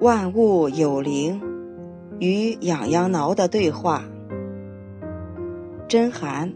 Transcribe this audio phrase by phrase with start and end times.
[0.00, 1.42] 万物有灵
[2.20, 4.02] 与痒痒挠的对话。
[5.86, 6.54] 真寒。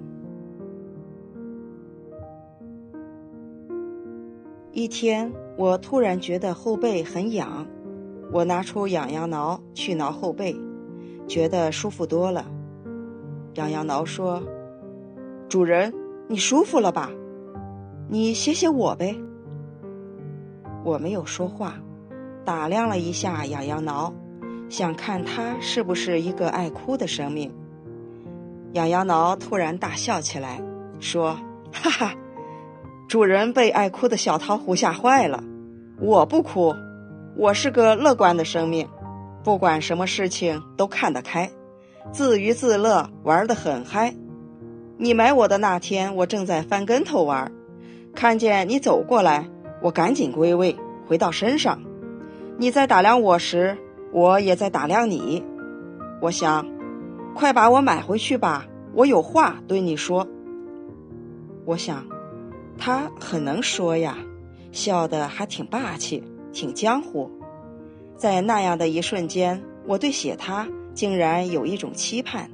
[4.73, 7.67] 一天，我突然觉得后背很痒，
[8.33, 10.57] 我拿出痒痒挠去挠后背，
[11.29, 12.47] 觉得舒服多了。
[13.57, 14.43] 痒痒挠说
[15.51, 15.93] ：“主人，
[16.29, 17.11] 你舒服了吧？
[18.09, 19.15] 你写写我呗。”
[20.83, 21.74] 我没有说话，
[22.45, 24.12] 打量了一下痒痒挠，
[24.69, 27.52] 想看它是不是一个爱哭的生命。
[28.73, 30.61] 痒痒挠突然大笑起来，
[31.01, 31.38] 说
[31.73, 32.15] ：“哈哈。”
[33.09, 35.45] 主人被爱哭的小桃胡吓坏了，
[36.01, 36.75] 我不哭，
[37.37, 38.88] 我是个乐观的生命，
[39.45, 41.51] 不管什么事情都看得开，
[42.11, 44.15] 自娱自乐，玩得很嗨。
[44.96, 47.52] 你买我的那天，我正在翻跟头玩，
[48.15, 49.49] 看见你走过来，
[49.83, 51.80] 我赶紧归位，回到身上。
[52.57, 53.77] 你在打量我时，
[54.13, 55.45] 我也在打量你。
[56.21, 56.66] 我想，
[57.35, 60.27] 快把我买回去吧，我有话对你说。
[61.65, 62.07] 我想。
[62.77, 64.19] 他很能说呀，
[64.72, 67.31] 笑得还挺霸气，挺江湖。
[68.16, 72.50] 在那样的一瞬间，我对写他竟然有一种期盼，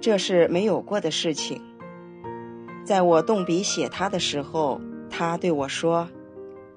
[0.00, 1.60] 这是没有过的事情。
[2.84, 6.08] 在我动笔写他的时候，他对我说：“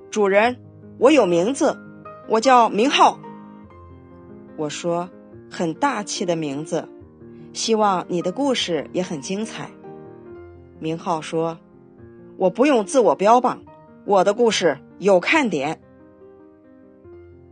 [0.09, 0.57] 主人，
[0.97, 1.77] 我有名字，
[2.29, 3.19] 我叫明浩。”
[4.55, 5.09] 我说
[5.51, 6.87] ：“很大气的名字，
[7.51, 9.69] 希望你的故事也很精彩。”
[10.79, 11.57] 明浩说。
[12.37, 13.63] 我不用自我标榜，
[14.05, 15.81] 我的故事有看点。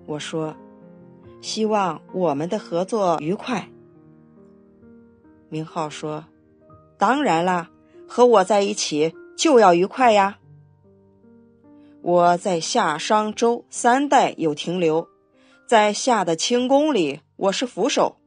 [0.06, 0.56] 我说，
[1.42, 3.68] 希望我们的合作愉快。
[5.50, 6.24] 明浩说
[6.98, 7.70] ：“当然啦，
[8.08, 10.40] 和我在一起就要愉快呀。”
[12.02, 15.08] 我在夏商周三代有停留，
[15.68, 18.18] 在夏的清宫里，我是扶手。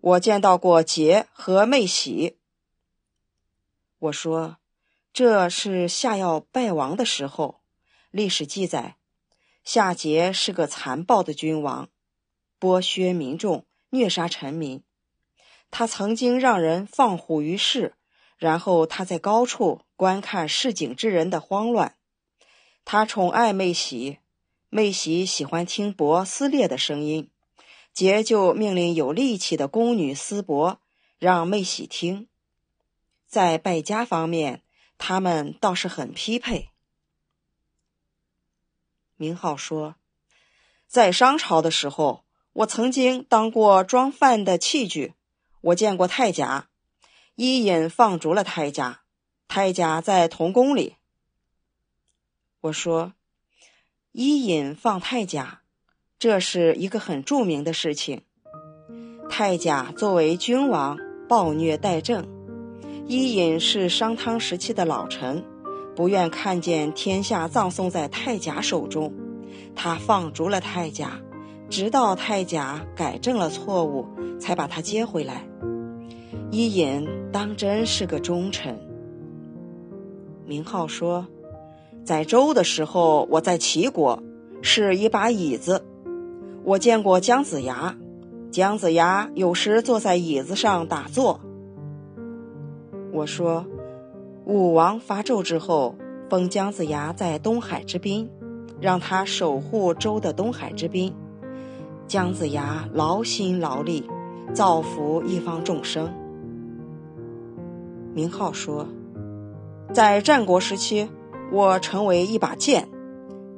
[0.00, 2.36] 我见到过桀和妹喜。
[3.98, 4.58] 我说。
[5.12, 7.62] 这是夏要败亡的时候。
[8.10, 8.96] 历史记载，
[9.64, 11.88] 夏桀是个残暴的君王，
[12.60, 14.82] 剥削民众，虐杀臣民。
[15.70, 17.94] 他曾经让人放虎于市，
[18.36, 21.95] 然后他在高处观看市井之人的慌乱。
[22.86, 24.20] 他宠爱妹喜，
[24.70, 27.28] 妹喜喜欢听帛撕裂的声音，
[27.94, 30.78] 桀就命令有力气的宫女撕帛，
[31.18, 32.28] 让妹喜听。
[33.26, 34.62] 在败家方面。
[34.98, 36.70] 他们倒是很匹配。
[39.16, 39.96] 明浩说，
[40.86, 45.12] 在商朝的时候，我曾经当过装饭的器具，
[45.60, 46.70] 我见过太甲，
[47.34, 49.02] 伊尹放逐了太甲，
[49.46, 50.96] 太甲在童宫里。
[52.66, 53.12] 我说，
[54.10, 55.60] 伊尹放太甲，
[56.18, 58.22] 这是一个很著名的事情。
[59.28, 62.26] 太甲作为君王，暴虐怠政。
[63.06, 65.44] 伊尹是商汤时期的老臣，
[65.94, 69.12] 不愿看见天下葬送在太甲手中，
[69.76, 71.20] 他放逐了太甲，
[71.70, 74.08] 直到太甲改正了错误，
[74.40, 75.46] 才把他接回来。
[76.50, 78.76] 伊尹当真是个忠臣。
[80.44, 81.26] 明浩说，
[82.06, 84.22] 在周的时候，我在齐国，
[84.62, 85.84] 是一把椅子，
[86.62, 87.96] 我见过姜子牙，
[88.52, 91.40] 姜子牙有时坐在椅子上打坐。
[93.12, 93.66] 我说，
[94.44, 95.96] 武王伐纣之后，
[96.30, 98.30] 封姜子牙在东海之滨，
[98.80, 101.12] 让他守护周的东海之滨。
[102.06, 104.08] 姜子牙劳心劳力，
[104.54, 106.08] 造福一方众生。
[108.14, 108.86] 明浩说，
[109.92, 111.08] 在战国时期，
[111.50, 112.88] 我成为一把剑，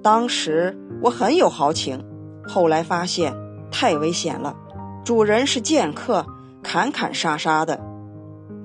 [0.03, 2.04] 当时我很有豪情，
[2.47, 3.35] 后来发现
[3.70, 4.56] 太危险了，
[5.05, 6.26] 主人是剑客，
[6.62, 7.81] 砍砍杀杀的，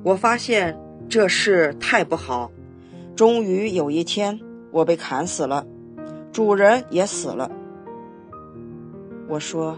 [0.03, 0.79] 我发现。
[1.09, 2.49] 这事太不好，
[3.15, 4.39] 终于有一天
[4.71, 5.67] 我被砍死了，
[6.31, 7.51] 主人也死了。
[9.27, 9.77] 我说，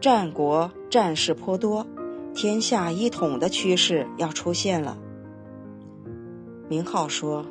[0.00, 1.86] 战国战事颇多，
[2.34, 4.98] 天下一统的趋势要出现了。
[6.68, 7.44] 明浩说，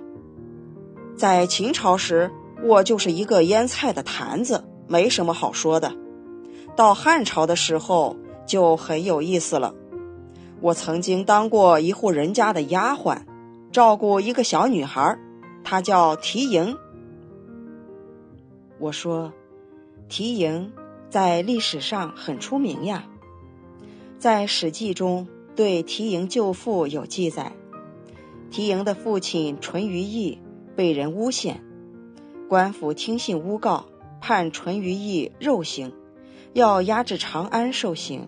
[1.16, 2.32] 在秦朝时，
[2.64, 5.94] 我就是一个腌菜的坛子，没什么好说的。
[6.76, 8.16] 到汉朝的时候
[8.46, 9.76] 就很有意思了。
[10.62, 13.22] 我曾经当过一户人家的丫鬟，
[13.72, 15.18] 照顾一个小女孩，
[15.64, 16.78] 她叫缇萦。
[18.80, 19.34] 我说，
[20.10, 20.72] 缇萦
[21.10, 23.06] 在历史上很出名呀，
[24.18, 27.52] 在《史记》中对缇萦舅父有记载。
[28.50, 30.40] 缇萦的父亲淳于意
[30.82, 31.62] 被人诬陷，
[32.50, 33.86] 官府听信诬告，
[34.20, 35.94] 判淳于意肉刑，
[36.54, 38.28] 要押至长安受刑。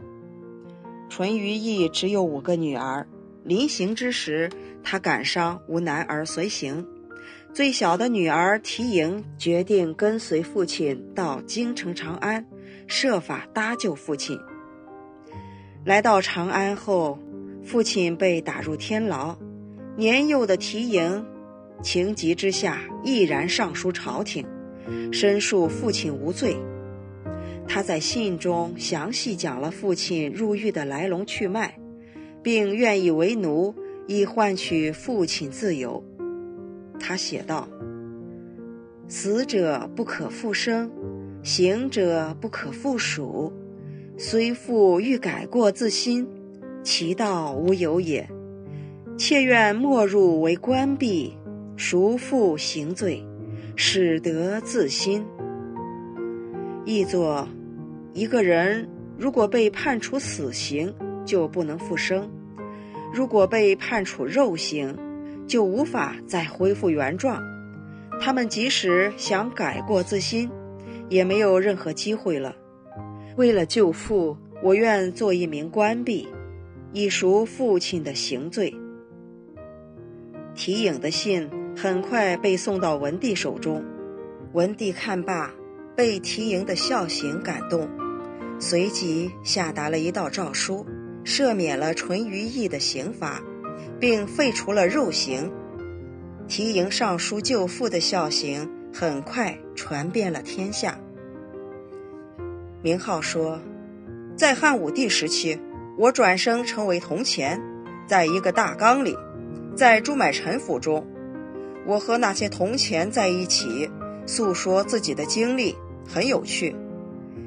[1.10, 3.08] 淳于意只有五个女儿，
[3.44, 4.52] 临行之时，
[4.84, 6.86] 他感伤无男儿随行，
[7.52, 12.46] 最小的女儿缇萦决定跟随父亲到京城长安，
[12.86, 14.38] 设法搭救父亲。
[15.84, 17.18] 来到长安后，
[17.64, 19.36] 父亲被打入天牢，
[19.98, 21.26] 年幼的缇萦
[21.84, 24.46] 情急之下毅然上书朝廷，
[25.12, 26.56] 申诉父亲无罪。
[27.68, 31.78] 他在信中详细讲了父亲入狱的来龙去脉，
[32.42, 33.76] 并愿意为奴
[34.08, 36.02] 以换取父亲自由。
[37.00, 37.68] 他写道
[39.10, 40.90] ：“死者不可复生，
[41.44, 43.52] 行者不可复属。
[44.18, 46.26] 虽父欲改过自新，
[46.82, 48.30] 其道无有也。
[49.18, 51.38] 切愿莫入为官闭，
[51.76, 53.26] 赎父行罪，
[53.76, 55.26] 使得自新。”
[56.86, 57.48] 译作：
[58.14, 58.88] 一个人
[59.18, 60.94] 如果被判处死刑，
[61.26, 62.30] 就不能复生；
[63.14, 64.98] 如果被判处肉刑，
[65.48, 67.42] 就无法再恢复原状。
[68.22, 70.50] 他们即使想改过自新，
[71.10, 72.56] 也没有任何机会了。
[73.36, 76.28] 为了救父，我愿做一名官吏，
[76.92, 78.74] 以赎父亲的刑罪。
[80.54, 83.84] 提影的信很快被送到文帝手中，
[84.54, 85.52] 文帝看罢。
[85.96, 87.88] 被提营的孝行感动，
[88.58, 90.84] 随即下达了一道诏书，
[91.24, 93.40] 赦免了淳于意的刑罚，
[94.00, 95.52] 并废除了肉刑。
[96.48, 100.98] 提营上书救父的孝行很快传遍了天下。
[102.82, 103.60] 明浩说，
[104.36, 105.60] 在汉武帝时期，
[106.00, 107.62] 我转生成为铜钱，
[108.08, 109.16] 在一个大缸里，
[109.76, 111.06] 在朱买臣府中，
[111.86, 113.90] 我和那些铜钱在一起，
[114.26, 115.76] 诉说自己的经历。
[116.06, 116.76] 很有趣，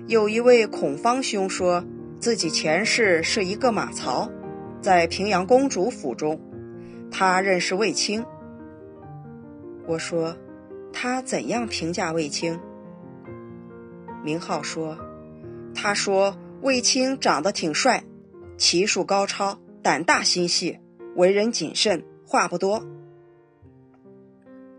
[0.07, 1.85] 有一位孔方兄说
[2.19, 4.31] 自己前世是一个马曹，
[4.81, 6.41] 在平阳公主府中，
[7.11, 8.25] 他认识卫青。
[9.87, 10.35] 我说，
[10.91, 12.59] 他怎样评价卫青？
[14.25, 14.97] 明浩说，
[15.75, 18.05] 他说卫青长得挺帅，
[18.57, 20.79] 骑术高超，胆大心细，
[21.15, 22.83] 为人谨慎，话不多。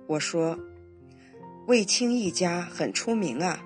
[0.07, 0.57] 我说，
[1.67, 3.61] 卫青一家很出名啊。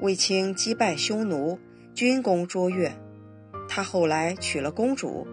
[0.00, 1.58] 卫青击败匈奴，
[1.94, 2.92] 军功卓越。
[3.68, 5.26] 他后来娶了公主，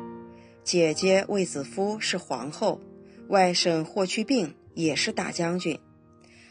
[0.61, 2.81] 姐姐卫子夫是皇后，
[3.29, 5.79] 外甥霍去病也是大将军。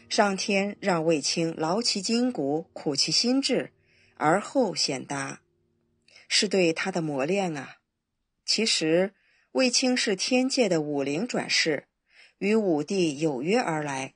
[0.09, 3.71] 上天让卫青劳其筋骨，苦其心志，
[4.17, 5.41] 而后显达，
[6.27, 7.75] 是对他的磨练啊。
[8.43, 9.13] 其实
[9.51, 11.85] 卫青是天界的武灵转世，
[12.37, 14.15] 与武帝有约而来，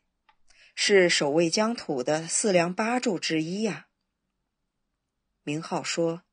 [0.76, 3.88] 是守卫疆土的四梁八柱之一呀。
[5.44, 6.24] 明浩说：“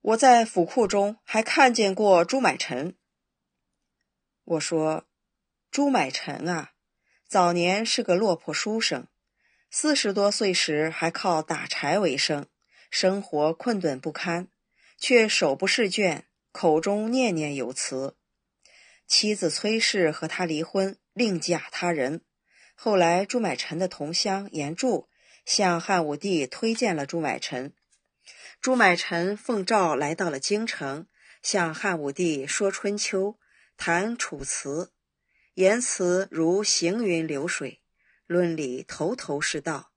[0.00, 2.96] 我在府库中还看见过朱买臣。”
[4.44, 5.06] 我说
[5.70, 6.72] ：“朱买臣啊，
[7.28, 9.06] 早年是个落魄书生，
[9.70, 12.46] 四十多岁时还靠打柴为生，
[12.90, 14.48] 生活困顿不堪，
[14.96, 18.15] 却手不释卷，口中念念有词。
[19.06, 22.22] 妻子崔氏和他离婚，另嫁他人。
[22.74, 25.08] 后来朱买臣的同乡严柱
[25.44, 27.72] 向汉武帝推荐了朱买臣。”
[28.60, 31.06] 朱买臣奉诏来到了京城，
[31.42, 33.38] 向汉武帝说春秋，
[33.76, 34.92] 谈楚辞，
[35.54, 37.82] 言辞如行云流水，
[38.26, 39.92] 论理头头是道。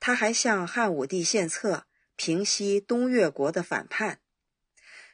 [0.00, 4.20] 他还向汉武帝献策，平息东越国的反叛。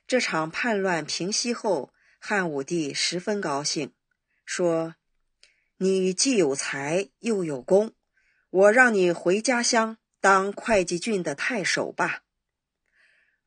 [0.06, 3.92] 这场叛乱平息后，汉武帝十分高兴，
[4.44, 4.94] 说
[5.78, 7.92] ：“你既有才又有功，
[8.50, 12.22] 我让你回家乡当会稽郡的太守吧。”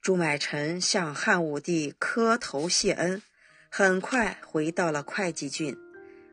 [0.01, 3.21] 朱买臣向汉武帝磕头谢恩，
[3.69, 5.75] 很快回到了会稽郡，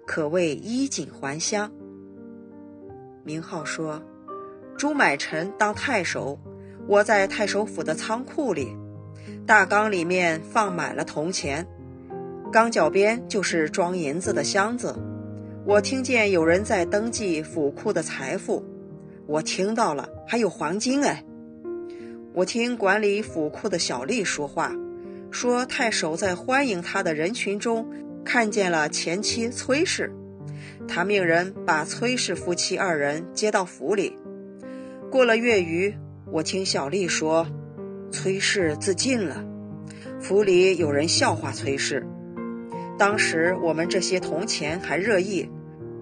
[0.07, 1.73] 可谓衣锦还乡。
[3.25, 4.01] 明浩说
[4.79, 6.39] ：“朱买臣当太守，
[6.87, 8.69] 我在太守府的仓库里，
[9.45, 11.67] 大缸里面放满了铜钱，
[12.57, 14.97] 缸脚边就是装银子的箱子。
[15.67, 18.65] 我听见有人在登记府库的财富，
[19.27, 21.23] 我听到了，还有黄金哎。”
[22.33, 24.73] 我听管理府库的小吏说话，
[25.31, 27.87] 说太守在欢迎他的人群中
[28.25, 30.11] 看见了前妻崔氏，
[30.89, 34.17] 他命人把崔氏夫妻二人接到府里。
[35.11, 35.95] 过了月余，
[36.33, 37.47] 我听小吏说，
[38.11, 39.45] 崔氏自尽了。
[40.19, 42.03] 府里有人笑话崔氏。
[42.99, 45.49] 当时我们这些铜钱还热议，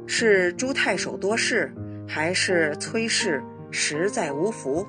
[0.06, 1.72] 是朱太守多事，
[2.06, 4.86] 还是崔氏实在无福？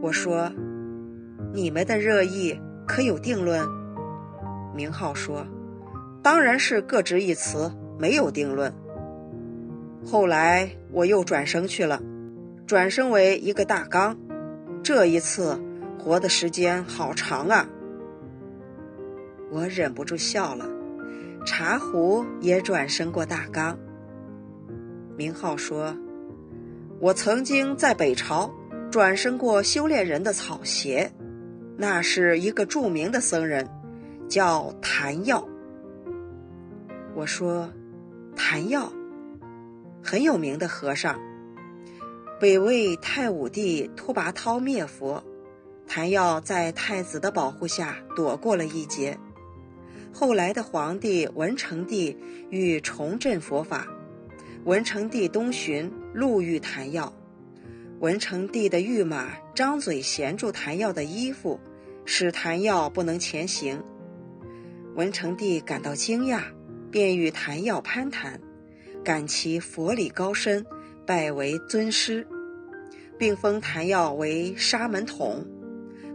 [0.00, 0.50] 我说
[1.54, 2.58] ：“你们的热议
[2.88, 3.64] 可有定论？”
[4.74, 5.46] 明浩说
[6.22, 8.74] ：“当然是各执一词，没有定论。”
[10.04, 12.02] 后来我又转生去了，
[12.66, 14.18] 转生为一个大缸，
[14.82, 15.62] 这一次
[16.00, 17.68] 活的时间好长啊！
[19.52, 20.66] 我忍不住笑了。
[21.44, 23.78] 茶壶也转身过大缸。
[25.16, 25.94] 明浩说
[26.98, 28.50] ：“我曾经在北朝
[28.90, 31.12] 转生过修炼人的草鞋，
[31.76, 33.68] 那是一个著名的僧人，
[34.28, 35.46] 叫谭耀。”
[37.14, 37.70] 我说
[38.34, 38.90] ：“谭耀，
[40.02, 41.20] 很有名的和尚。
[42.40, 45.22] 北魏太武帝拓跋焘灭佛，
[45.86, 49.18] 谭耀在太子的保护下躲过了一劫。”
[50.12, 52.16] 后来的皇帝文成帝
[52.50, 53.88] 欲重振佛法，
[54.64, 57.12] 文成帝东巡，路遇昙耀，
[57.98, 61.58] 文成帝的御马张嘴衔住昙耀的衣服，
[62.04, 63.82] 使昙耀不能前行。
[64.94, 66.42] 文成帝感到惊讶，
[66.90, 68.38] 便与昙耀攀谈，
[69.02, 70.64] 感其佛理高深，
[71.06, 72.26] 拜为尊师，
[73.18, 75.46] 并封昙耀为沙门统，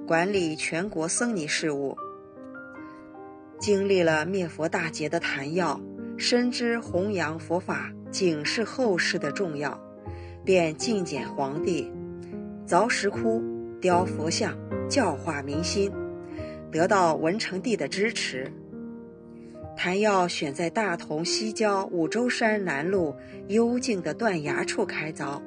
[0.06, 1.98] 管理全国僧尼事务。
[3.60, 5.80] 经历了灭佛大劫的谭耀，
[6.16, 9.80] 深知弘扬佛法、警示后世的重要，
[10.46, 11.92] 便进谏皇帝，
[12.68, 13.42] 凿石窟、
[13.82, 14.56] 雕佛像，
[14.88, 15.92] 教化民心，
[16.72, 18.52] 得到文成帝的支持。
[19.76, 23.16] 谭耀选在大同西郊五洲山南麓
[23.48, 25.42] 幽静的断崖处开凿，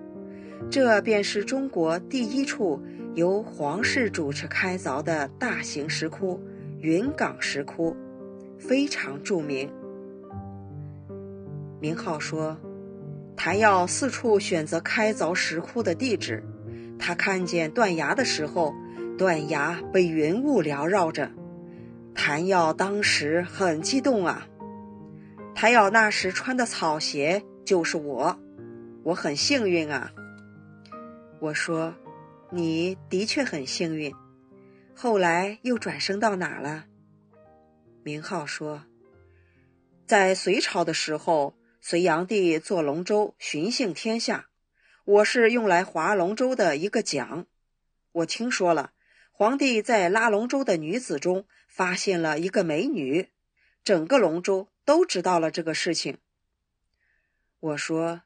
[0.68, 2.80] 这便是中国第一处
[3.14, 6.40] 由皇室主持开凿的大型石窟。
[6.80, 7.94] 云冈石窟
[8.58, 9.70] 非常著名。
[11.78, 12.56] 明浩说，
[13.36, 16.42] 谭耀四处选择开凿石窟的地址。
[16.98, 18.74] 他看见断崖的时候，
[19.18, 21.30] 断崖被云雾缭绕着。
[22.14, 24.46] 谭耀当时很激动啊。
[25.54, 28.38] 谭耀那时穿的草鞋就是我，
[29.02, 30.10] 我很幸运啊。
[31.40, 31.94] 我说，
[32.50, 34.10] 你的确很幸运。
[35.02, 36.84] 后来又转生到哪了？
[38.02, 38.84] 明浩说
[40.06, 44.50] ：“在隋朝的时候，隋炀帝坐龙舟巡幸天下，
[45.06, 47.46] 我是用来划龙舟的一个桨。
[48.12, 48.92] 我听说了，
[49.32, 53.30] 皇帝在拉龙舟的女子中发现了一个美女，
[53.82, 56.18] 整个龙舟都知道了这个事情。
[57.60, 58.20] 我说，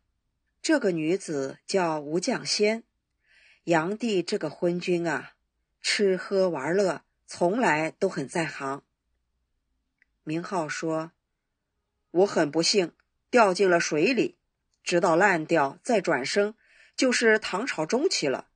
[0.61, 2.83] 这个女子叫吴绛仙，
[3.63, 5.31] 炀帝这个昏君啊。”
[5.87, 8.83] 吃喝玩乐从来都很在行。
[10.23, 11.13] 明浩说
[12.11, 12.93] ：“我很不幸
[13.31, 14.39] 掉进了水里，
[14.83, 16.55] 直到烂掉再转生，
[16.97, 18.49] 就是唐朝中期了。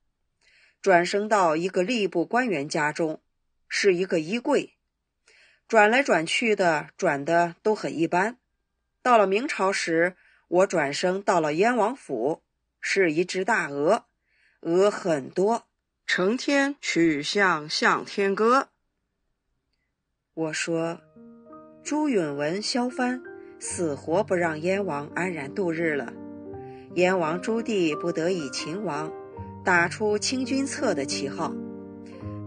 [0.81, 3.21] 转生到一个吏部官员家中，
[3.67, 4.73] 是一个衣柜。
[5.67, 8.39] 转来转去的，转的都很一般。
[9.03, 10.17] 到了明朝时，
[10.47, 12.41] 我转生到了燕王府，
[12.81, 14.07] 是一只大鹅，
[14.61, 15.67] 鹅很多。”
[16.11, 18.69] 成天曲项向天歌。
[20.33, 20.99] 我说，
[21.83, 23.21] 朱允文、萧帆
[23.59, 26.11] 死活不让燕王安然度日了。
[26.95, 29.13] 燕王朱棣不得已，秦王
[29.63, 31.53] 打出清君侧的旗号。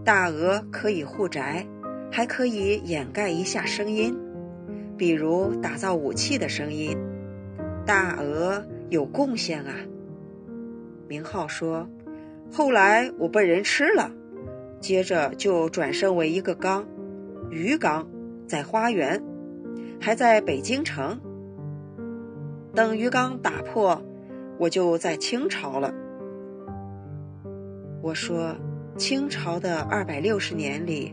[0.03, 1.65] 大鹅可以护宅，
[2.11, 4.13] 还可以掩盖一下声音，
[4.97, 6.97] 比如打造武器的声音。
[7.85, 9.73] 大鹅有贡献啊。
[11.07, 11.87] 明浩说。
[12.55, 14.11] 后来我被人吃了，
[14.79, 16.85] 接着就转生为一个缸，
[17.49, 18.07] 鱼缸，
[18.47, 19.19] 在花园，
[19.99, 21.19] 还在北京城。
[22.75, 23.99] 等鱼缸打破，
[24.59, 25.91] 我就在清朝了。
[28.03, 28.55] 我说，
[28.97, 31.11] 清朝的二百六十年里，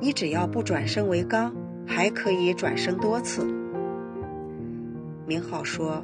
[0.00, 1.54] 你只要不转生为缸，
[1.86, 3.46] 还可以转生多次。
[5.26, 6.02] 明浩说，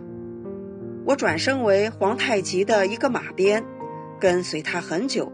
[1.06, 3.64] 我转生为皇太极的一个马鞭。
[4.24, 5.30] 跟随他很久，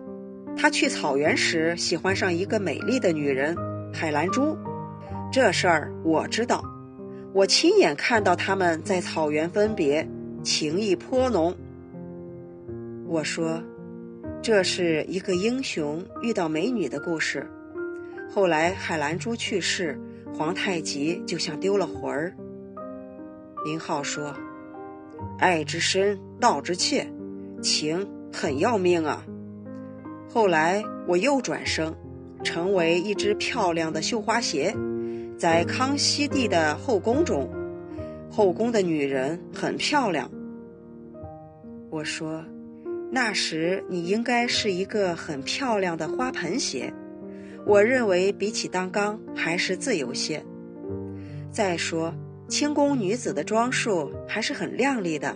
[0.57, 3.57] 他去草原时喜欢上一个美丽的女人
[3.95, 4.59] 海兰珠，
[5.31, 6.61] 这事儿我知道，
[7.33, 10.05] 我亲眼看到他们在草原分别，
[10.43, 11.55] 情意颇浓。
[13.07, 13.63] 我说，
[14.43, 17.49] 这是一个英雄遇到美女的故事。
[18.29, 19.97] 后来海兰珠去世，
[20.35, 22.35] 皇太极就像丢了魂儿。
[23.65, 24.35] 明浩说，
[25.39, 27.07] 爱之深，道之切，
[27.63, 28.05] 情。
[28.33, 29.25] 很要命啊！
[30.29, 31.95] 后来我又转生，
[32.43, 34.75] 成为一只漂亮的绣花鞋，
[35.37, 37.49] 在康熙帝的后宫中，
[38.31, 40.31] 后宫的女人很漂亮。
[41.91, 42.45] 我说，
[43.11, 46.95] 那时你应该是一个很漂亮的花盆鞋，
[47.67, 50.41] 我认为比起当刚还是自由些。
[51.51, 52.15] 再说，
[52.47, 55.35] 清宫女子的装束还是很靓丽的。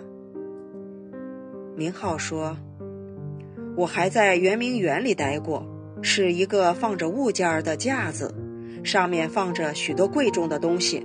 [1.76, 2.56] 明浩说
[3.76, 5.66] ：“我还在圆明园里待过，
[6.00, 8.32] 是一个放着物件的架子，
[8.84, 11.04] 上面放着许多贵重的东西。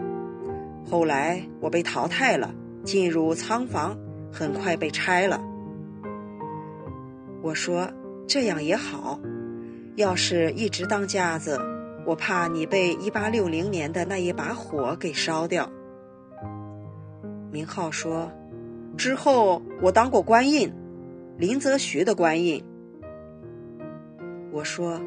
[0.90, 3.98] 后来我被淘汰了，进入仓房，
[4.32, 5.42] 很快被拆了。”
[7.42, 7.90] 我说
[8.28, 9.20] ：“这样也好，
[9.96, 11.60] 要是一直当架子，
[12.06, 15.70] 我怕你被一八六零年的那一把火给烧掉。”
[17.52, 18.32] 明浩说。
[18.98, 20.70] 之后，我当过官印，
[21.40, 22.62] 林则徐的官印。
[24.52, 25.00] 我说，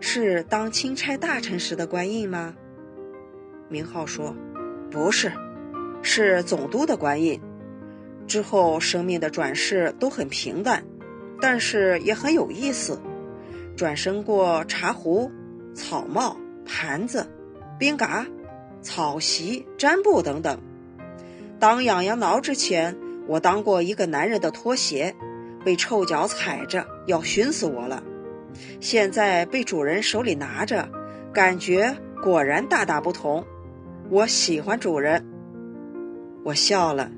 [0.00, 2.54] 是当钦差大臣时的官印吗？
[3.68, 4.34] 明浩说，
[4.90, 5.30] 不是，
[6.00, 7.38] 是总督的官印。
[8.26, 10.82] 之后生命的转世都很平淡，
[11.38, 12.98] 但是也很有意思。
[13.76, 15.30] 转生过茶壶、
[15.74, 17.26] 草帽、盘子、
[17.78, 18.26] 冰嘎、
[18.80, 20.58] 草席、毡布等等。
[21.58, 22.96] 当痒痒挠之前。
[23.28, 25.14] 我当过一个男人的拖鞋，
[25.64, 28.02] 被臭脚踩着要熏死我了。
[28.80, 30.88] 现在被主人手里拿着，
[31.32, 33.44] 感觉果然大大不同。
[34.10, 35.24] 我喜欢主人。
[36.44, 37.10] 我笑了，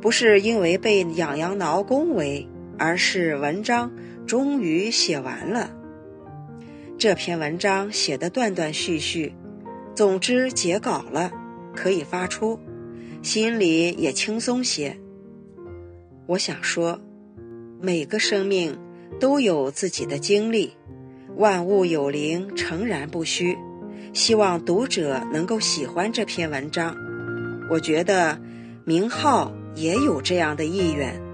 [0.00, 2.48] 不是因为被痒痒挠恭维，
[2.78, 3.92] 而是文章
[4.26, 5.70] 终于写完了。
[6.98, 9.32] 这篇文章写的断断续续，
[9.94, 11.30] 总之结稿了，
[11.74, 12.58] 可以发出，
[13.22, 14.98] 心里也轻松些。
[16.26, 17.00] 我想说，
[17.82, 18.78] 每个生命
[19.18, 20.72] 都有自己的经历，
[21.36, 23.56] 万物有灵，诚然不虚。
[24.12, 26.94] 希望读者能够喜欢这篇文章。
[27.70, 28.38] 我觉得
[28.84, 31.29] 明浩也有这样的意愿。